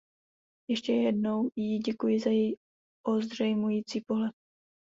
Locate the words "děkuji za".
1.79-2.29